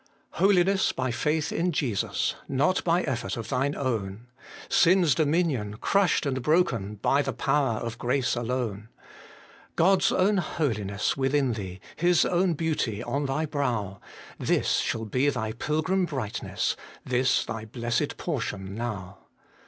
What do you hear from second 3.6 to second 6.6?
own, Sin's dominion crushed and